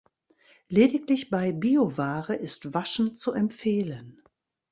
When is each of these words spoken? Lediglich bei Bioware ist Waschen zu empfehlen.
Lediglich 0.67 1.29
bei 1.29 1.51
Bioware 1.51 2.33
ist 2.33 2.73
Waschen 2.73 3.13
zu 3.13 3.33
empfehlen. 3.33 4.23